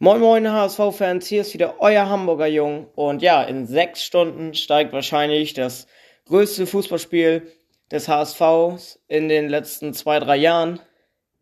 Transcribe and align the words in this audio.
Moin 0.00 0.20
Moin 0.20 0.50
HSV-Fans, 0.50 1.28
hier 1.28 1.42
ist 1.42 1.54
wieder 1.54 1.76
euer 1.78 2.08
Hamburger 2.08 2.48
Jung. 2.48 2.88
Und 2.96 3.22
ja, 3.22 3.44
in 3.44 3.64
sechs 3.64 4.02
Stunden 4.02 4.52
steigt 4.54 4.92
wahrscheinlich 4.92 5.54
das 5.54 5.86
größte 6.26 6.66
Fußballspiel 6.66 7.46
des 7.92 8.08
HSVs 8.08 8.98
in 9.06 9.28
den 9.28 9.48
letzten 9.48 9.94
zwei, 9.94 10.18
drei 10.18 10.36
Jahren 10.36 10.80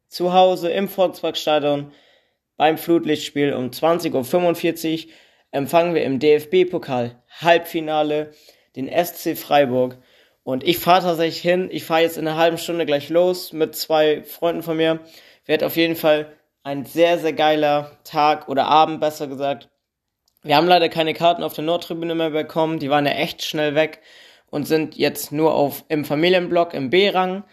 zu 0.08 0.34
Hause 0.34 0.70
im 0.70 0.90
Volksparkstadion 0.90 1.92
beim 2.58 2.76
Flutlichtspiel 2.76 3.54
um 3.54 3.70
20.45 3.70 5.06
Uhr 5.06 5.12
empfangen 5.50 5.94
wir 5.94 6.04
im 6.04 6.18
DFB-Pokal 6.18 7.22
Halbfinale 7.40 8.32
den 8.76 8.90
SC 8.90 9.34
Freiburg. 9.34 9.96
Und 10.44 10.62
ich 10.62 10.78
fahre 10.78 11.04
tatsächlich 11.04 11.40
hin, 11.40 11.70
ich 11.72 11.84
fahre 11.84 12.02
jetzt 12.02 12.18
in 12.18 12.28
einer 12.28 12.36
halben 12.36 12.58
Stunde 12.58 12.84
gleich 12.84 13.08
los 13.08 13.54
mit 13.54 13.74
zwei 13.76 14.22
Freunden 14.24 14.62
von 14.62 14.76
mir, 14.76 15.00
werde 15.46 15.64
auf 15.64 15.76
jeden 15.76 15.96
Fall 15.96 16.30
ein 16.62 16.84
sehr, 16.84 17.18
sehr 17.18 17.32
geiler 17.32 17.98
Tag 18.04 18.48
oder 18.48 18.66
Abend, 18.66 19.00
besser 19.00 19.26
gesagt. 19.26 19.68
Wir 20.42 20.56
haben 20.56 20.66
leider 20.66 20.88
keine 20.88 21.14
Karten 21.14 21.42
auf 21.42 21.54
der 21.54 21.64
Nordtribüne 21.64 22.14
mehr 22.14 22.30
bekommen. 22.30 22.78
Die 22.78 22.90
waren 22.90 23.06
ja 23.06 23.12
echt 23.12 23.44
schnell 23.44 23.74
weg 23.74 24.00
und 24.50 24.66
sind 24.66 24.96
jetzt 24.96 25.32
nur 25.32 25.54
auf 25.54 25.84
im 25.88 26.04
Familienblock 26.04 26.74
im 26.74 26.90
B-Rang. 26.90 27.44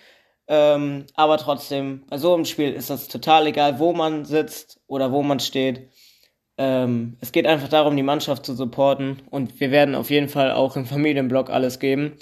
Ähm, 0.48 1.06
aber 1.14 1.38
trotzdem, 1.38 2.04
bei 2.10 2.18
so 2.18 2.34
einem 2.34 2.46
Spiel 2.46 2.74
ist 2.74 2.90
das 2.90 3.08
total 3.08 3.48
egal, 3.48 3.78
wo 3.80 3.94
man 3.94 4.26
sitzt 4.26 4.82
oder 4.88 5.12
wo 5.12 5.22
man 5.22 5.40
steht. 5.40 5.90
Ähm, 6.58 7.18
es 7.22 7.32
geht 7.32 7.46
einfach 7.46 7.70
darum, 7.70 7.96
die 7.96 8.04
Mannschaft 8.04 8.46
zu 8.46 8.56
supporten 8.56 9.22
und 9.30 9.60
wir 9.60 9.72
werden 9.72 9.96
auf 9.96 10.10
jeden 10.10 10.28
Fall 10.28 10.52
auch 10.52 10.76
im 10.76 10.86
Familienblock 10.86 11.50
alles 11.52 11.80
geben. 11.80 12.18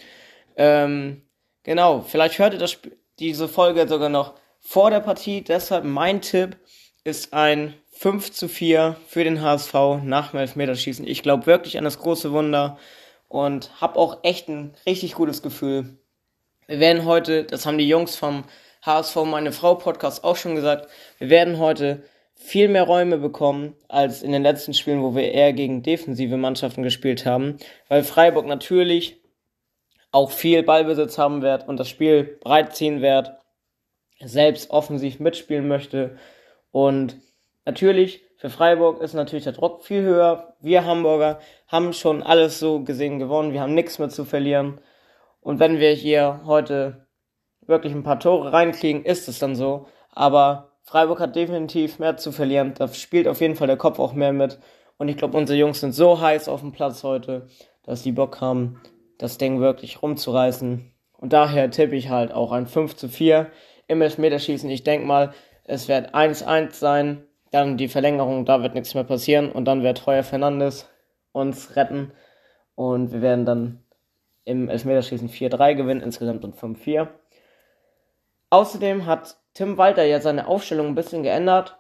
Ähm, 0.58 1.24
genau, 1.64 2.02
vielleicht 2.02 2.38
hört 2.38 2.54
ihr 2.54 2.60
das, 2.60 2.78
diese 3.18 3.48
Folge 3.48 3.88
sogar 3.88 4.10
noch 4.10 4.36
vor 4.60 4.92
der 4.92 5.00
Partie. 5.00 5.42
Deshalb 5.42 5.86
mein 5.86 6.22
Tipp 6.22 6.58
ist 7.08 7.34
ein 7.34 7.74
5 7.92 8.34
zu 8.34 8.50
4 8.50 8.98
für 9.08 9.24
den 9.24 9.42
HSV 9.42 9.74
nach 10.04 10.32
dem 10.32 10.42
Elfmeterschießen. 10.42 11.08
Ich 11.08 11.24
glaube 11.24 11.46
wirklich 11.46 11.78
an 11.78 11.86
das 11.86 12.00
große 12.00 12.34
Wunder 12.34 12.78
und 13.30 13.72
habe 13.80 13.98
auch 13.98 14.20
echt 14.24 14.50
ein 14.50 14.76
richtig 14.86 15.14
gutes 15.14 15.42
Gefühl. 15.42 15.98
Wir 16.68 16.82
werden 16.82 17.06
heute, 17.06 17.46
das 17.46 17.66
haben 17.66 17.78
die 17.78 17.88
Jungs 17.88 18.18
vom 18.18 18.44
HSV 18.86 19.16
Meine 19.24 19.54
Frau 19.54 19.76
Podcast 19.76 20.26
auch 20.26 20.36
schon 20.36 20.56
gesagt, 20.56 20.90
wir 21.18 21.30
werden 21.30 21.60
heute 21.60 22.04
viel 22.36 22.68
mehr 22.68 22.84
Räume 22.84 23.18
bekommen 23.18 23.78
als 23.88 24.22
in 24.22 24.34
den 24.34 24.44
letzten 24.44 24.74
Spielen, 24.74 25.02
wo 25.02 25.16
wir 25.16 25.32
eher 25.32 25.54
gegen 25.54 25.84
defensive 25.84 26.36
Mannschaften 26.36 26.84
gespielt 26.84 27.26
haben, 27.26 27.56
weil 27.88 28.04
Freiburg 28.04 28.48
natürlich 28.48 29.22
auch 30.12 30.30
viel 30.30 30.62
Ballbesitz 30.62 31.18
haben 31.18 31.42
wird 31.42 31.70
und 31.70 31.78
das 31.78 31.88
Spiel 31.88 32.38
breit 32.42 32.76
ziehen 32.76 33.02
wird, 33.02 33.32
selbst 34.20 34.72
offensiv 34.72 35.22
mitspielen 35.22 35.70
möchte 35.70 36.18
und 36.72 37.18
natürlich, 37.66 38.24
für 38.38 38.50
Freiburg 38.50 39.02
ist 39.02 39.14
natürlich 39.14 39.46
der 39.46 39.54
Druck 39.54 39.84
viel 39.84 40.04
höher. 40.04 40.56
Wir 40.62 40.86
Hamburger 40.86 41.40
haben 41.68 41.92
schon 41.94 42.22
alles 42.22 42.60
so 42.60 42.82
gesehen 42.82 43.18
gewonnen. 43.18 43.52
Wir 43.52 43.62
haben 43.62 43.74
nichts 43.74 43.98
mehr 43.98 44.10
zu 44.10 44.26
verlieren. 44.26 44.80
Und 45.42 45.60
wenn 45.60 45.80
wir 45.80 45.92
hier 45.92 46.42
heute 46.46 47.08
wirklich 47.66 47.94
ein 47.94 48.04
paar 48.04 48.20
Tore 48.20 48.54
reinkriegen, 48.54 49.04
ist 49.04 49.28
es 49.28 49.40
dann 49.40 49.56
so. 49.56 49.88
Aber 50.12 50.74
Freiburg 50.84 51.20
hat 51.20 51.36
definitiv 51.36 52.00
mehr 52.00 52.18
zu 52.18 52.32
verlieren. 52.32 52.74
Da 52.78 52.88
spielt 52.90 53.28
auf 53.28 53.42
jeden 53.42 53.56
Fall 53.56 53.68
der 53.68 53.78
Kopf 53.78 54.00
auch 54.00 54.14
mehr 54.14 54.34
mit. 54.34 54.60
Und 54.98 55.10
ich 55.10 55.18
glaube, 55.18 55.38
unsere 55.38 55.58
Jungs 55.58 55.80
sind 55.80 55.94
so 55.94 56.22
heiß 56.22 56.48
auf 56.48 56.62
dem 56.62 56.72
Platz 56.72 57.04
heute, 57.04 57.48
dass 57.84 58.04
sie 58.04 58.12
Bock 58.12 58.40
haben, 58.42 58.82
das 59.18 59.38
Ding 59.38 59.60
wirklich 59.60 60.02
rumzureißen. 60.02 60.92
Und 61.14 61.34
daher 61.34 61.72
tippe 61.72 61.96
ich 61.96 62.10
halt 62.10 62.32
auch 62.32 62.52
ein 62.52 62.68
5 62.68 62.96
zu 62.96 63.10
4 63.10 63.48
im 63.88 64.02
Elfmeterschießen. 64.02 64.70
Ich 64.70 64.84
denke 64.84 65.08
mal, 65.08 65.34
es 65.68 65.88
wird 65.88 66.16
1-1 66.16 66.74
sein, 66.74 67.24
dann 67.52 67.78
die 67.78 67.88
Verlängerung, 67.88 68.46
da 68.46 68.64
wird 68.64 68.74
nichts 68.74 68.96
mehr 68.96 69.04
passieren 69.04 69.52
und 69.52 69.66
dann 69.66 69.84
wird 69.84 70.06
Heuer 70.06 70.24
Fernandes 70.24 70.90
uns 71.32 71.76
retten 71.76 72.12
und 72.76 73.12
wir 73.12 73.22
werden 73.22 73.46
dann 73.46 73.84
im 74.44 74.70
Elfmeterschießen 74.70 75.30
4-3 75.30 75.76
gewinnen, 75.76 76.02
insgesamt 76.02 76.44
und 76.46 76.56
5-4. 76.56 77.08
Außerdem 78.50 79.06
hat 79.06 79.38
Tim 79.54 79.78
Walter 79.78 80.04
ja 80.06 80.22
seine 80.22 80.48
Aufstellung 80.48 80.88
ein 80.88 80.96
bisschen 80.96 81.24
geändert 81.24 81.78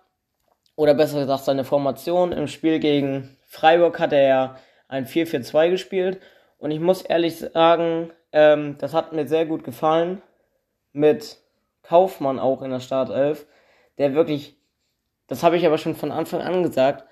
oder 0.75 0.93
besser 0.93 1.19
gesagt 1.21 1.45
seine 1.45 1.63
Formation. 1.63 2.33
Im 2.33 2.47
Spiel 2.47 2.79
gegen 2.79 3.37
Freiburg 3.47 3.99
hat 3.99 4.11
er 4.11 4.27
ja 4.27 4.55
ein 4.89 5.05
4-4-2 5.05 5.69
gespielt 5.69 6.19
und 6.57 6.71
ich 6.71 6.79
muss 6.79 7.03
ehrlich 7.03 7.37
sagen, 7.37 8.11
ähm, 8.33 8.77
das 8.79 8.93
hat 8.93 9.13
mir 9.13 9.27
sehr 9.27 9.45
gut 9.45 9.63
gefallen 9.63 10.21
mit 10.91 11.37
Kaufmann 11.83 12.39
auch 12.39 12.61
in 12.61 12.71
der 12.71 12.81
Startelf 12.81 13.45
der 13.97 14.13
wirklich, 14.13 14.55
das 15.27 15.43
habe 15.43 15.57
ich 15.57 15.65
aber 15.65 15.77
schon 15.77 15.95
von 15.95 16.11
Anfang 16.11 16.41
an 16.41 16.63
gesagt, 16.63 17.05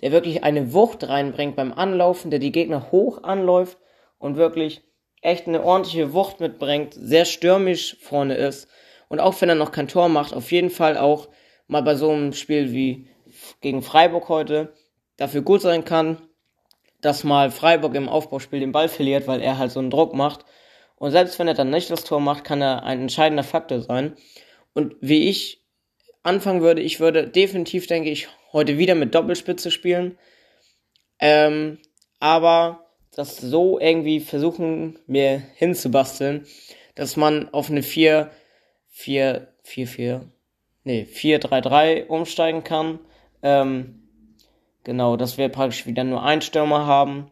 der 0.00 0.12
wirklich 0.12 0.44
eine 0.44 0.72
Wucht 0.72 1.08
reinbringt 1.08 1.56
beim 1.56 1.72
Anlaufen, 1.72 2.30
der 2.30 2.40
die 2.40 2.52
Gegner 2.52 2.90
hoch 2.90 3.22
anläuft 3.22 3.78
und 4.18 4.36
wirklich 4.36 4.82
echt 5.20 5.46
eine 5.46 5.62
ordentliche 5.62 6.12
Wucht 6.12 6.40
mitbringt, 6.40 6.94
sehr 6.94 7.24
stürmisch 7.24 7.96
vorne 8.00 8.34
ist 8.34 8.68
und 9.08 9.20
auch 9.20 9.40
wenn 9.40 9.48
er 9.48 9.54
noch 9.54 9.72
kein 9.72 9.88
Tor 9.88 10.08
macht, 10.08 10.34
auf 10.34 10.50
jeden 10.52 10.70
Fall 10.70 10.96
auch 10.96 11.28
mal 11.66 11.82
bei 11.82 11.94
so 11.94 12.10
einem 12.10 12.32
Spiel 12.32 12.72
wie 12.72 13.08
gegen 13.60 13.82
Freiburg 13.82 14.28
heute 14.28 14.72
dafür 15.16 15.42
gut 15.42 15.60
sein 15.60 15.84
kann, 15.84 16.16
dass 17.00 17.24
mal 17.24 17.50
Freiburg 17.50 17.94
im 17.94 18.08
Aufbauspiel 18.08 18.60
den 18.60 18.72
Ball 18.72 18.88
verliert, 18.88 19.26
weil 19.26 19.40
er 19.40 19.58
halt 19.58 19.70
so 19.70 19.80
einen 19.80 19.90
Druck 19.90 20.14
macht. 20.14 20.44
Und 20.96 21.10
selbst 21.10 21.38
wenn 21.38 21.48
er 21.48 21.54
dann 21.54 21.70
nicht 21.70 21.90
das 21.90 22.04
Tor 22.04 22.20
macht, 22.20 22.44
kann 22.44 22.62
er 22.62 22.84
ein 22.84 23.00
entscheidender 23.00 23.44
Faktor 23.44 23.80
sein. 23.80 24.16
Und 24.72 24.96
wie 25.00 25.28
ich 25.28 25.61
anfangen 26.22 26.62
würde, 26.62 26.82
ich 26.82 27.00
würde 27.00 27.28
definitiv, 27.28 27.86
denke 27.86 28.10
ich, 28.10 28.28
heute 28.52 28.78
wieder 28.78 28.94
mit 28.94 29.14
Doppelspitze 29.14 29.70
spielen. 29.70 30.18
Ähm, 31.18 31.78
aber 32.20 32.86
das 33.14 33.36
so 33.36 33.78
irgendwie 33.78 34.20
versuchen, 34.20 34.98
mir 35.06 35.42
hinzubasteln, 35.54 36.46
dass 36.94 37.16
man 37.16 37.52
auf 37.52 37.70
eine 37.70 37.82
4, 37.82 38.30
4, 38.88 39.48
4, 39.62 39.86
4, 39.86 40.32
nee, 40.84 41.04
4, 41.04 41.38
3, 41.38 41.60
3 41.60 42.06
umsteigen 42.06 42.64
kann. 42.64 42.98
Ähm, 43.42 44.02
genau, 44.84 45.16
dass 45.16 45.38
wir 45.38 45.48
praktisch 45.48 45.86
wieder 45.86 46.04
nur 46.04 46.22
ein 46.22 46.42
Stürmer 46.42 46.86
haben, 46.86 47.30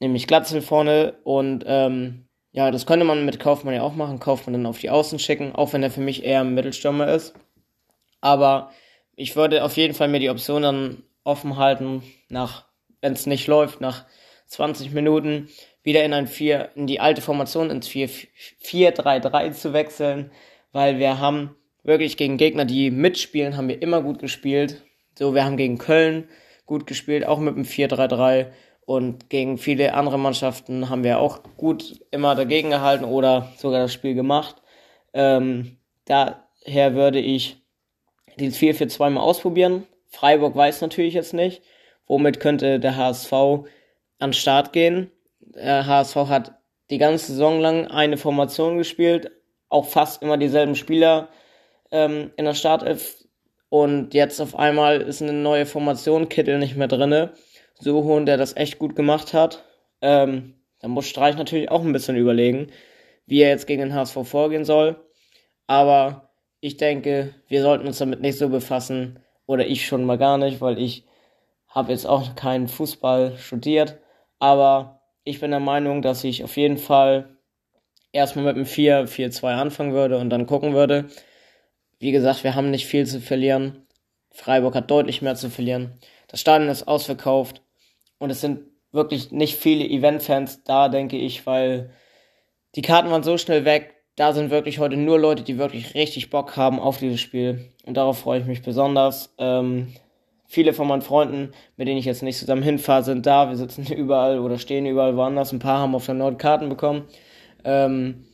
nämlich 0.00 0.26
Glatzel 0.26 0.62
vorne 0.62 1.14
und 1.24 1.64
ähm, 1.66 2.26
ja, 2.52 2.70
das 2.70 2.84
könnte 2.84 3.06
man 3.06 3.24
mit 3.24 3.40
Kaufmann 3.40 3.74
ja 3.74 3.82
auch 3.82 3.94
machen, 3.94 4.20
Kaufmann 4.20 4.52
dann 4.52 4.66
auf 4.66 4.78
die 4.78 4.90
Außen 4.90 5.18
schicken, 5.18 5.54
auch 5.54 5.72
wenn 5.72 5.82
er 5.82 5.90
für 5.90 6.02
mich 6.02 6.22
eher 6.22 6.40
ein 6.40 6.54
Mittelstürmer 6.54 7.08
ist. 7.08 7.34
Aber 8.22 8.70
ich 9.14 9.36
würde 9.36 9.62
auf 9.62 9.76
jeden 9.76 9.92
Fall 9.92 10.08
mir 10.08 10.20
die 10.20 10.30
Option 10.30 10.62
dann 10.62 11.02
offen 11.24 11.58
halten, 11.58 12.02
nach, 12.30 12.64
wenn 13.02 13.12
es 13.12 13.26
nicht 13.26 13.46
läuft, 13.46 13.82
nach 13.82 14.06
20 14.46 14.92
Minuten 14.92 15.48
wieder 15.82 16.04
in 16.04 16.14
ein 16.14 16.26
4, 16.26 16.70
in 16.74 16.86
die 16.86 17.00
alte 17.00 17.20
Formation 17.20 17.70
ins 17.70 17.88
4-3-3 17.88 19.52
zu 19.52 19.72
wechseln, 19.72 20.30
weil 20.72 20.98
wir 20.98 21.18
haben 21.18 21.54
wirklich 21.82 22.16
gegen 22.16 22.36
Gegner, 22.36 22.64
die 22.64 22.90
mitspielen, 22.90 23.56
haben 23.56 23.68
wir 23.68 23.82
immer 23.82 24.02
gut 24.02 24.20
gespielt. 24.20 24.82
So, 25.18 25.34
wir 25.34 25.44
haben 25.44 25.56
gegen 25.56 25.78
Köln 25.78 26.28
gut 26.66 26.86
gespielt, 26.86 27.26
auch 27.26 27.38
mit 27.38 27.56
dem 27.56 27.64
4-3-3 27.64 28.46
und 28.84 29.30
gegen 29.30 29.58
viele 29.58 29.94
andere 29.94 30.18
Mannschaften 30.18 30.88
haben 30.88 31.04
wir 31.04 31.18
auch 31.18 31.40
gut 31.56 32.00
immer 32.10 32.34
dagegen 32.34 32.70
gehalten 32.70 33.04
oder 33.04 33.52
sogar 33.56 33.80
das 33.80 33.92
Spiel 33.92 34.14
gemacht. 34.14 34.62
Ähm, 35.12 35.76
daher 36.04 36.94
würde 36.94 37.20
ich 37.20 37.61
dieses 38.38 38.58
4 38.58 38.74
für 38.74 38.88
2 38.88 39.10
mal 39.10 39.20
ausprobieren. 39.20 39.86
Freiburg 40.08 40.54
weiß 40.54 40.80
natürlich 40.80 41.14
jetzt 41.14 41.34
nicht, 41.34 41.62
womit 42.06 42.40
könnte 42.40 42.78
der 42.78 42.96
HSV 42.96 43.32
an 44.18 44.32
Start 44.32 44.72
gehen. 44.72 45.10
Der 45.40 45.86
HSV 45.86 46.16
hat 46.16 46.52
die 46.90 46.98
ganze 46.98 47.32
Saison 47.32 47.60
lang 47.60 47.86
eine 47.88 48.16
Formation 48.16 48.78
gespielt, 48.78 49.30
auch 49.68 49.86
fast 49.86 50.22
immer 50.22 50.36
dieselben 50.36 50.74
Spieler 50.74 51.28
ähm, 51.90 52.30
in 52.36 52.44
der 52.44 52.54
Startelf. 52.54 53.24
Und 53.70 54.12
jetzt 54.12 54.40
auf 54.40 54.54
einmal 54.54 55.00
ist 55.00 55.22
eine 55.22 55.32
neue 55.32 55.64
Formation, 55.64 56.28
Kittel 56.28 56.58
nicht 56.58 56.76
mehr 56.76 56.88
drinne. 56.88 57.32
Sohon, 57.78 58.26
der 58.26 58.36
das 58.36 58.54
echt 58.56 58.78
gut 58.78 58.94
gemacht 58.94 59.32
hat. 59.32 59.64
Ähm, 60.02 60.54
da 60.80 60.88
muss 60.88 61.08
Streich 61.08 61.36
natürlich 61.36 61.70
auch 61.70 61.82
ein 61.82 61.92
bisschen 61.92 62.16
überlegen, 62.16 62.70
wie 63.26 63.40
er 63.40 63.48
jetzt 63.48 63.66
gegen 63.66 63.80
den 63.80 63.94
HSV 63.94 64.18
vorgehen 64.24 64.64
soll. 64.64 64.96
Aber 65.66 66.31
ich 66.62 66.76
denke, 66.76 67.34
wir 67.48 67.60
sollten 67.60 67.88
uns 67.88 67.98
damit 67.98 68.20
nicht 68.20 68.38
so 68.38 68.48
befassen. 68.48 69.18
Oder 69.46 69.66
ich 69.66 69.84
schon 69.84 70.04
mal 70.04 70.16
gar 70.16 70.38
nicht, 70.38 70.60
weil 70.60 70.78
ich 70.78 71.04
habe 71.66 71.90
jetzt 71.90 72.06
auch 72.06 72.36
keinen 72.36 72.68
Fußball 72.68 73.36
studiert. 73.36 73.98
Aber 74.38 75.02
ich 75.24 75.40
bin 75.40 75.50
der 75.50 75.60
Meinung, 75.60 76.02
dass 76.02 76.22
ich 76.22 76.44
auf 76.44 76.56
jeden 76.56 76.78
Fall 76.78 77.36
erstmal 78.12 78.44
mit 78.44 78.54
einem 78.54 78.64
4-4-2 78.64 79.52
anfangen 79.52 79.92
würde 79.92 80.18
und 80.18 80.30
dann 80.30 80.46
gucken 80.46 80.72
würde. 80.72 81.08
Wie 81.98 82.12
gesagt, 82.12 82.44
wir 82.44 82.54
haben 82.54 82.70
nicht 82.70 82.86
viel 82.86 83.06
zu 83.06 83.20
verlieren. 83.20 83.88
Freiburg 84.30 84.76
hat 84.76 84.90
deutlich 84.90 85.20
mehr 85.20 85.34
zu 85.34 85.50
verlieren. 85.50 85.98
Das 86.28 86.40
Stadion 86.40 86.70
ist 86.70 86.86
ausverkauft 86.86 87.62
und 88.18 88.30
es 88.30 88.40
sind 88.40 88.60
wirklich 88.92 89.32
nicht 89.32 89.56
viele 89.56 89.84
Event-Fans 89.84 90.62
da, 90.62 90.88
denke 90.88 91.16
ich, 91.16 91.44
weil 91.44 91.90
die 92.76 92.82
Karten 92.82 93.10
waren 93.10 93.24
so 93.24 93.36
schnell 93.36 93.64
weg, 93.64 94.01
da 94.16 94.32
sind 94.32 94.50
wirklich 94.50 94.78
heute 94.78 94.96
nur 94.96 95.18
Leute, 95.18 95.42
die 95.42 95.58
wirklich 95.58 95.94
richtig 95.94 96.30
Bock 96.30 96.56
haben 96.56 96.78
auf 96.78 96.98
dieses 96.98 97.20
Spiel. 97.20 97.72
Und 97.84 97.96
darauf 97.96 98.18
freue 98.18 98.40
ich 98.40 98.46
mich 98.46 98.62
besonders. 98.62 99.34
Ähm, 99.38 99.94
Viele 100.52 100.74
von 100.74 100.86
meinen 100.86 101.00
Freunden, 101.00 101.52
mit 101.78 101.88
denen 101.88 101.96
ich 101.96 102.04
jetzt 102.04 102.22
nicht 102.22 102.36
zusammen 102.36 102.62
hinfahre, 102.62 103.02
sind 103.02 103.24
da. 103.24 103.48
Wir 103.48 103.56
sitzen 103.56 103.86
überall 103.90 104.38
oder 104.38 104.58
stehen 104.58 104.84
überall 104.84 105.16
woanders. 105.16 105.50
Ein 105.50 105.60
paar 105.60 105.78
haben 105.78 105.94
auf 105.94 106.04
der 106.04 106.14
Nord 106.14 106.38
Karten 106.38 106.68
bekommen. 106.68 107.06
Ähm, 107.64 108.26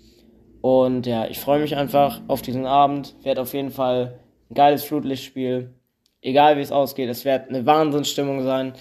und 0.60 1.06
ja, 1.06 1.28
ich 1.28 1.38
freue 1.38 1.60
mich 1.60 1.76
einfach 1.76 2.20
auf 2.26 2.42
diesen 2.42 2.66
Abend. 2.66 3.14
Wird 3.22 3.38
auf 3.38 3.54
jeden 3.54 3.70
Fall 3.70 4.18
ein 4.50 4.54
geiles 4.54 4.82
Flutlichtspiel. 4.82 5.74
Egal 6.20 6.56
wie 6.56 6.62
es 6.62 6.72
ausgeht, 6.72 7.08
es 7.08 7.24
wird 7.24 7.50
eine 7.50 7.64
Wahnsinnsstimmung 7.66 8.42
sein. 8.42 8.72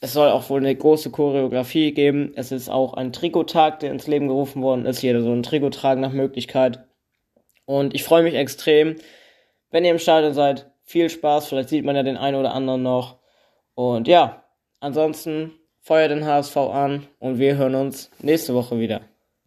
Es 0.00 0.12
soll 0.12 0.30
auch 0.30 0.48
wohl 0.48 0.60
eine 0.60 0.74
große 0.74 1.10
Choreografie 1.10 1.92
geben. 1.92 2.32
Es 2.36 2.52
ist 2.52 2.68
auch 2.68 2.94
ein 2.94 3.12
Trikottag, 3.12 3.80
der 3.80 3.90
ins 3.90 4.06
Leben 4.06 4.28
gerufen 4.28 4.62
worden 4.62 4.86
ist. 4.86 5.02
Jeder 5.02 5.22
so 5.22 5.32
ein 5.32 5.42
Trikot 5.42 5.70
tragen 5.70 6.00
nach 6.00 6.12
Möglichkeit. 6.12 6.84
Und 7.64 7.94
ich 7.94 8.04
freue 8.04 8.22
mich 8.22 8.34
extrem. 8.34 8.96
Wenn 9.70 9.84
ihr 9.84 9.90
im 9.90 9.98
Stadion 9.98 10.34
seid, 10.34 10.70
viel 10.84 11.10
Spaß. 11.10 11.48
Vielleicht 11.48 11.68
sieht 11.68 11.84
man 11.84 11.96
ja 11.96 12.02
den 12.02 12.16
einen 12.16 12.36
oder 12.36 12.54
anderen 12.54 12.82
noch. 12.82 13.18
Und 13.74 14.08
ja, 14.08 14.44
ansonsten 14.80 15.52
feuer 15.80 16.08
den 16.08 16.24
HSV 16.24 16.56
an 16.56 17.06
und 17.18 17.38
wir 17.38 17.56
hören 17.56 17.74
uns 17.74 18.10
nächste 18.20 18.54
Woche 18.54 18.78
wieder. 18.78 19.02